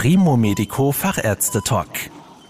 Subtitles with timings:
[0.00, 1.88] Primo Medico Fachärzte Talk.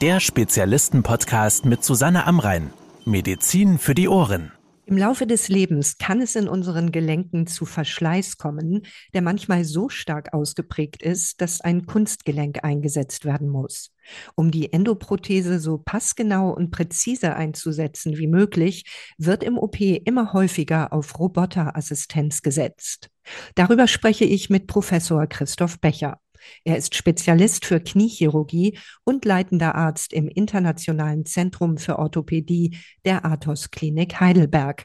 [0.00, 2.72] Der Spezialisten-Podcast mit Susanne Amrein.
[3.04, 4.50] Medizin für die Ohren.
[4.84, 9.88] Im Laufe des Lebens kann es in unseren Gelenken zu Verschleiß kommen, der manchmal so
[9.88, 13.92] stark ausgeprägt ist, dass ein Kunstgelenk eingesetzt werden muss.
[14.34, 18.86] Um die Endoprothese so passgenau und präzise einzusetzen wie möglich,
[19.18, 23.08] wird im OP immer häufiger auf Roboterassistenz gesetzt.
[23.54, 26.18] Darüber spreche ich mit Professor Christoph Becher.
[26.64, 33.70] Er ist Spezialist für Kniechirurgie und leitender Arzt im Internationalen Zentrum für Orthopädie der Athos
[33.70, 34.84] Klinik Heidelberg.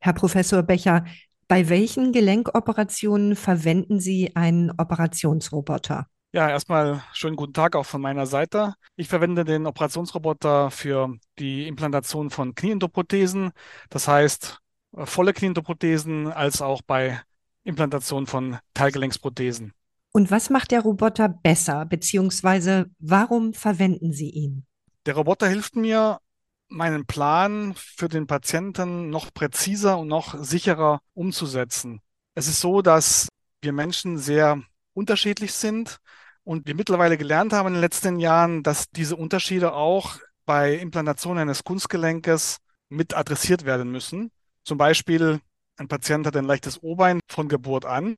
[0.00, 1.04] Herr Professor Becher,
[1.48, 6.06] bei welchen Gelenkoperationen verwenden Sie einen Operationsroboter?
[6.30, 8.74] Ja, erstmal schönen guten Tag auch von meiner Seite.
[8.96, 13.52] Ich verwende den Operationsroboter für die Implantation von Knieendoprothesen,
[13.88, 14.58] das heißt
[14.94, 17.22] äh, volle Knieendoprothesen als auch bei
[17.64, 19.72] Implantation von Teilgelenksprothesen.
[20.18, 24.66] Und was macht der Roboter besser, beziehungsweise warum verwenden Sie ihn?
[25.06, 26.18] Der Roboter hilft mir,
[26.66, 32.00] meinen Plan für den Patienten noch präziser und noch sicherer umzusetzen.
[32.34, 33.28] Es ist so, dass
[33.62, 34.60] wir Menschen sehr
[34.92, 35.98] unterschiedlich sind
[36.42, 40.16] und wir mittlerweile gelernt haben in den letzten Jahren, dass diese Unterschiede auch
[40.46, 42.56] bei Implantation eines Kunstgelenkes
[42.88, 44.32] mit adressiert werden müssen.
[44.64, 45.38] Zum Beispiel,
[45.76, 48.16] ein Patient hat ein leichtes O-Bein von Geburt an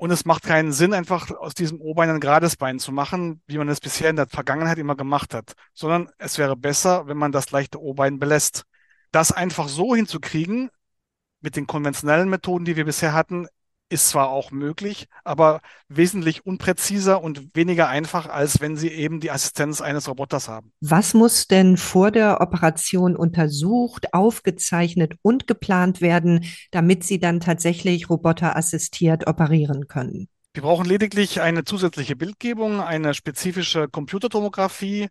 [0.00, 3.58] und es macht keinen Sinn, einfach aus diesem O-Bein ein gerades Bein zu machen, wie
[3.58, 7.32] man es bisher in der Vergangenheit immer gemacht hat, sondern es wäre besser, wenn man
[7.32, 8.64] das leichte O-Bein belässt.
[9.12, 10.70] Das einfach so hinzukriegen,
[11.42, 13.46] mit den konventionellen Methoden, die wir bisher hatten,
[13.90, 19.30] ist zwar auch möglich, aber wesentlich unpräziser und weniger einfach, als wenn Sie eben die
[19.30, 20.72] Assistenz eines Roboters haben.
[20.80, 28.08] Was muss denn vor der Operation untersucht, aufgezeichnet und geplant werden, damit Sie dann tatsächlich
[28.08, 30.28] roboterassistiert operieren können?
[30.52, 35.08] Wir brauchen lediglich eine zusätzliche Bildgebung, eine spezifische Computertomographie,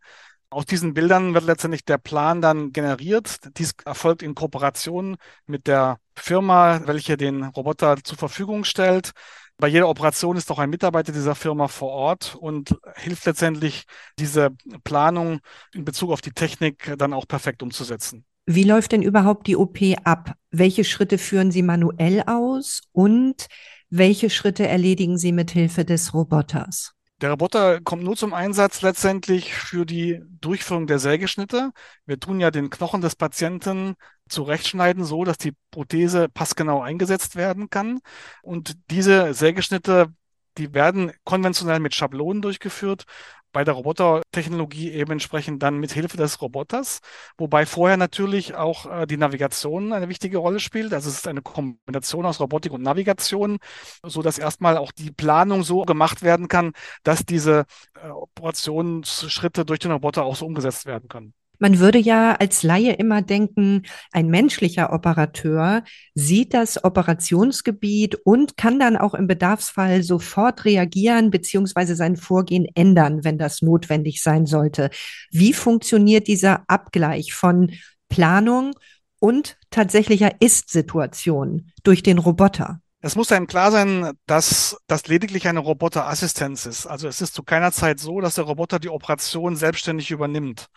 [0.50, 3.38] aus diesen Bildern wird letztendlich der Plan dann generiert.
[3.58, 9.12] Dies erfolgt in Kooperation mit der Firma, welche den Roboter zur Verfügung stellt.
[9.58, 13.84] Bei jeder Operation ist auch ein Mitarbeiter dieser Firma vor Ort und hilft letztendlich,
[14.18, 14.52] diese
[14.84, 15.40] Planung
[15.74, 18.26] in Bezug auf die Technik dann auch perfekt umzusetzen.
[18.46, 20.34] Wie läuft denn überhaupt die OP ab?
[20.50, 23.48] Welche Schritte führen Sie manuell aus und
[23.90, 26.96] welche Schritte erledigen Sie mit Hilfe des Roboters?
[27.22, 31.72] Der Roboter kommt nur zum Einsatz letztendlich für die Durchführung der Sägeschnitte.
[32.06, 33.96] Wir tun ja den Knochen des Patienten
[34.30, 38.00] zurechtschneiden, so dass die Prothese passgenau eingesetzt werden kann.
[38.42, 40.14] Und diese Sägeschnitte,
[40.58, 43.04] die werden konventionell mit Schablonen durchgeführt
[43.52, 47.00] bei der Robotertechnologie eben entsprechend dann mit Hilfe des Roboters,
[47.38, 50.94] wobei vorher natürlich auch äh, die Navigation eine wichtige Rolle spielt.
[50.94, 53.58] Also es ist eine Kombination aus Robotik und Navigation,
[54.04, 56.74] so dass erstmal auch die Planung so gemacht werden kann,
[57.04, 57.66] dass diese
[57.96, 61.34] äh, Operationsschritte durch den Roboter auch so umgesetzt werden können.
[61.60, 65.84] Man würde ja als Laie immer denken, ein menschlicher Operateur
[66.16, 73.26] sieht das Operationsgebiet und kann dann auch im Bedarfsfall sofort reagieren beziehungsweise sein Vorgehen ändern,
[73.26, 74.90] wenn das notwendig sein sollte.
[75.32, 77.72] Wie funktioniert dieser Abgleich von
[78.08, 78.74] Planung
[79.20, 82.82] und tatsächlicher Ist-Situation durch den Roboter?
[83.02, 86.86] Es muss einem klar sein, dass das lediglich eine Roboterassistenz ist.
[86.86, 90.68] Also es ist zu keiner Zeit so, dass der Roboter die Operation selbstständig übernimmt,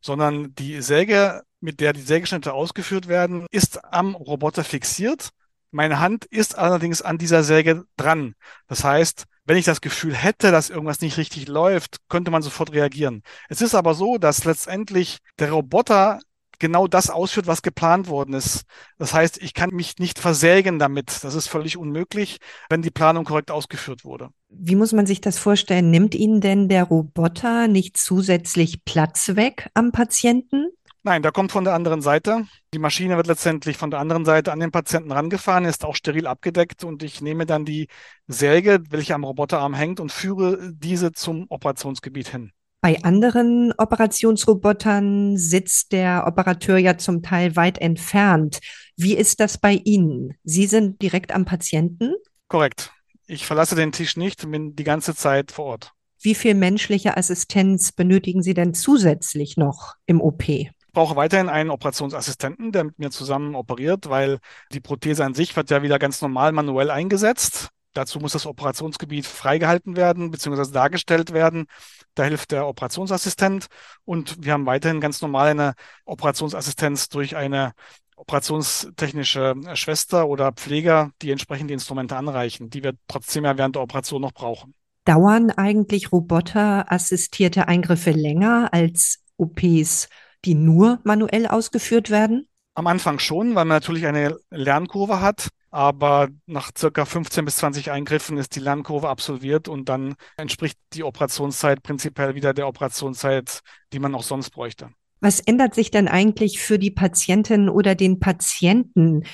[0.00, 5.30] sondern die Säge, mit der die Sägeschnitte ausgeführt werden, ist am Roboter fixiert.
[5.70, 8.34] Meine Hand ist allerdings an dieser Säge dran.
[8.66, 12.72] Das heißt, wenn ich das Gefühl hätte, dass irgendwas nicht richtig läuft, könnte man sofort
[12.72, 13.22] reagieren.
[13.48, 16.18] Es ist aber so, dass letztendlich der Roboter
[16.58, 18.62] genau das ausführt, was geplant worden ist.
[18.98, 21.22] Das heißt, ich kann mich nicht versägen damit.
[21.22, 22.38] Das ist völlig unmöglich,
[22.68, 24.30] wenn die Planung korrekt ausgeführt wurde.
[24.48, 25.90] Wie muss man sich das vorstellen?
[25.90, 30.68] Nimmt Ihnen denn der Roboter nicht zusätzlich Platz weg am Patienten?
[31.04, 32.44] Nein, der kommt von der anderen Seite.
[32.74, 36.26] Die Maschine wird letztendlich von der anderen Seite an den Patienten rangefahren, ist auch steril
[36.26, 37.88] abgedeckt und ich nehme dann die
[38.26, 42.52] Säge, welche am Roboterarm hängt und führe diese zum Operationsgebiet hin.
[42.80, 48.60] Bei anderen Operationsrobotern sitzt der Operateur ja zum Teil weit entfernt.
[48.96, 50.34] Wie ist das bei Ihnen?
[50.44, 52.14] Sie sind direkt am Patienten?
[52.46, 52.92] Korrekt.
[53.26, 55.92] Ich verlasse den Tisch nicht bin die ganze Zeit vor Ort.
[56.20, 60.48] Wie viel menschliche Assistenz benötigen Sie denn zusätzlich noch im OP?
[60.48, 64.38] Ich brauche weiterhin einen Operationsassistenten, der mit mir zusammen operiert, weil
[64.72, 67.68] die Prothese an sich wird ja wieder ganz normal manuell eingesetzt.
[67.94, 70.70] Dazu muss das Operationsgebiet freigehalten werden bzw.
[70.72, 71.66] dargestellt werden.
[72.14, 73.66] Da hilft der Operationsassistent
[74.04, 75.74] und wir haben weiterhin ganz normal eine
[76.04, 77.72] Operationsassistenz durch eine
[78.16, 83.82] operationstechnische Schwester oder Pfleger, die entsprechend die Instrumente anreichen, die wir trotzdem ja während der
[83.82, 84.74] Operation noch brauchen.
[85.04, 90.08] Dauern eigentlich roboterassistierte Eingriffe länger als OPs,
[90.44, 92.47] die nur manuell ausgeführt werden?
[92.78, 95.48] Am Anfang schon, weil man natürlich eine Lernkurve hat.
[95.72, 101.02] Aber nach circa 15 bis 20 Eingriffen ist die Lernkurve absolviert und dann entspricht die
[101.02, 104.90] Operationszeit prinzipiell wieder der Operationszeit, die man auch sonst bräuchte.
[105.18, 109.24] Was ändert sich denn eigentlich für die Patientin oder den Patienten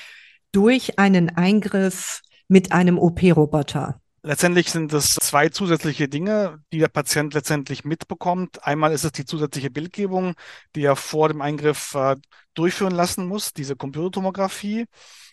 [0.51, 4.01] durch einen Eingriff mit einem OP-Roboter?
[4.27, 8.65] Letztendlich sind es zwei zusätzliche Dinge, die der Patient letztendlich mitbekommt.
[8.65, 10.33] Einmal ist es die zusätzliche Bildgebung,
[10.75, 12.15] die er vor dem Eingriff äh,
[12.55, 14.85] durchführen lassen muss, diese Computertomographie.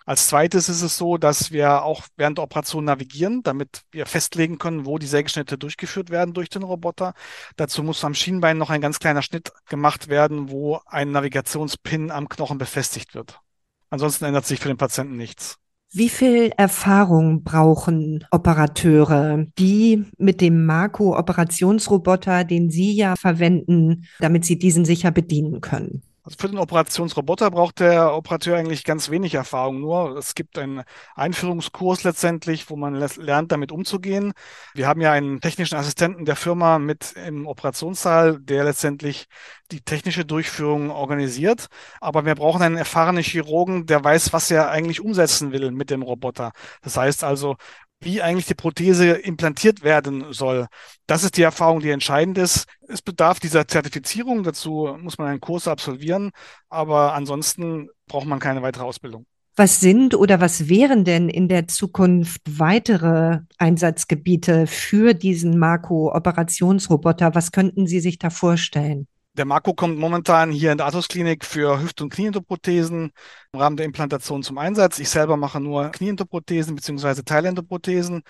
[0.04, 4.58] Als zweites ist es so, dass wir auch während der Operation navigieren, damit wir festlegen
[4.58, 7.14] können, wo die Sägeschnitte durchgeführt werden durch den Roboter.
[7.56, 12.28] Dazu muss am Schienbein noch ein ganz kleiner Schnitt gemacht werden, wo ein Navigationspin am
[12.28, 13.40] Knochen befestigt wird.
[13.88, 15.61] Ansonsten ändert sich für den Patienten nichts.
[15.94, 24.58] Wie viel Erfahrung brauchen Operateure, die mit dem Marco-Operationsroboter, den Sie ja verwenden, damit sie
[24.58, 26.02] diesen sicher bedienen können?
[26.24, 29.80] Also für den Operationsroboter braucht der Operateur eigentlich ganz wenig Erfahrung.
[29.80, 30.84] Nur es gibt einen
[31.16, 34.32] Einführungskurs letztendlich, wo man lernt, damit umzugehen.
[34.72, 39.26] Wir haben ja einen technischen Assistenten der Firma mit im Operationssaal, der letztendlich
[39.72, 41.66] die technische Durchführung organisiert.
[42.00, 46.02] Aber wir brauchen einen erfahrenen Chirurgen, der weiß, was er eigentlich umsetzen will mit dem
[46.02, 46.52] Roboter.
[46.82, 47.56] Das heißt also,
[48.04, 50.66] wie eigentlich die Prothese implantiert werden soll.
[51.06, 52.66] Das ist die Erfahrung, die entscheidend ist.
[52.88, 54.42] Es bedarf dieser Zertifizierung.
[54.42, 56.30] Dazu muss man einen Kurs absolvieren.
[56.68, 59.26] Aber ansonsten braucht man keine weitere Ausbildung.
[59.54, 67.34] Was sind oder was wären denn in der Zukunft weitere Einsatzgebiete für diesen Marco-Operationsroboter?
[67.34, 69.08] Was könnten Sie sich da vorstellen?
[69.34, 73.12] Der Marco kommt momentan hier in der Athos-Klinik für Hüft- und Knieendoprothesen
[73.52, 74.98] im Rahmen der Implantation zum Einsatz.
[74.98, 77.22] Ich selber mache nur Knieendoprothesen bzw.
[77.22, 78.24] Teilendoprothesen.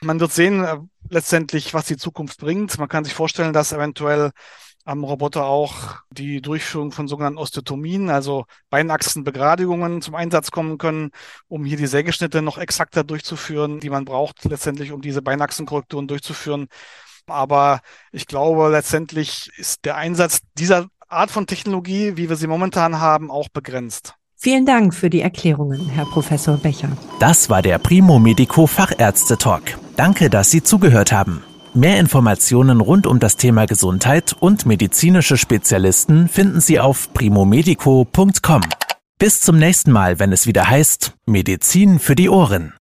[0.00, 0.78] Man wird sehen, äh,
[1.10, 2.78] letztendlich, was die Zukunft bringt.
[2.78, 4.30] Man kann sich vorstellen, dass eventuell
[4.86, 11.10] am Roboter auch die Durchführung von sogenannten Osteotomien, also Beinachsenbegradigungen zum Einsatz kommen können,
[11.48, 16.68] um hier die Sägeschnitte noch exakter durchzuführen, die man braucht letztendlich, um diese Beinachsenkorrekturen durchzuführen.
[17.30, 17.80] Aber
[18.12, 23.30] ich glaube, letztendlich ist der Einsatz dieser Art von Technologie, wie wir sie momentan haben,
[23.30, 24.14] auch begrenzt.
[24.36, 26.90] Vielen Dank für die Erklärungen, Herr Professor Becher.
[27.18, 29.62] Das war der Primo Medico Fachärzte Talk.
[29.96, 31.42] Danke, dass Sie zugehört haben.
[31.74, 38.60] Mehr Informationen rund um das Thema Gesundheit und medizinische Spezialisten finden Sie auf primomedico.com.
[39.18, 42.77] Bis zum nächsten Mal, wenn es wieder heißt Medizin für die Ohren.